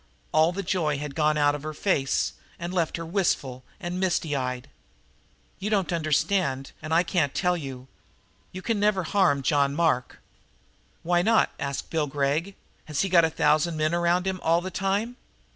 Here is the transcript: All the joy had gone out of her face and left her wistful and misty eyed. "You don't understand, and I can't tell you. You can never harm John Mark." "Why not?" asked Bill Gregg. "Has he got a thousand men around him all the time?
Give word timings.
All 0.31 0.51
the 0.51 0.63
joy 0.63 0.97
had 0.97 1.13
gone 1.13 1.37
out 1.37 1.53
of 1.53 1.61
her 1.61 1.75
face 1.75 2.33
and 2.57 2.73
left 2.73 2.97
her 2.97 3.05
wistful 3.05 3.63
and 3.79 3.99
misty 3.99 4.35
eyed. 4.35 4.67
"You 5.59 5.69
don't 5.69 5.93
understand, 5.93 6.71
and 6.81 6.91
I 6.91 7.03
can't 7.03 7.35
tell 7.35 7.55
you. 7.55 7.87
You 8.51 8.63
can 8.63 8.79
never 8.79 9.03
harm 9.03 9.43
John 9.43 9.75
Mark." 9.75 10.17
"Why 11.03 11.21
not?" 11.21 11.51
asked 11.59 11.91
Bill 11.91 12.07
Gregg. 12.07 12.55
"Has 12.85 13.01
he 13.01 13.09
got 13.09 13.25
a 13.25 13.29
thousand 13.29 13.77
men 13.77 13.93
around 13.93 14.25
him 14.25 14.39
all 14.41 14.59
the 14.59 14.71
time? 14.71 15.17